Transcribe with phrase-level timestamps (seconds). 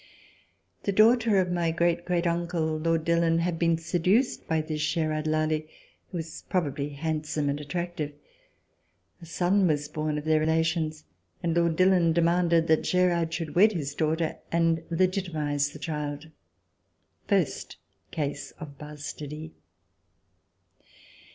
[0.81, 5.27] The daughter of my great great uncle, Lord Dillon, had been seduced by this Gerard
[5.27, 5.67] Lally,
[6.09, 8.11] who was probably handsome and attractive.
[9.21, 11.03] A son was born of their relations,
[11.43, 16.31] and Lord Dillon demanded that Gerard should wed his daughter and legitimatize the child:
[17.27, 17.77] first
[18.09, 19.51] case of bastardy.